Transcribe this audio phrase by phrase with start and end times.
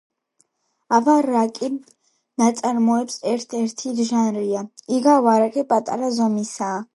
[0.99, 1.69] ავ-არაკი
[2.43, 4.65] ნაწარმოების ერთ-ერთი ჟანრია.
[4.97, 6.83] იგავ-არაკი პატარა ზომისაა.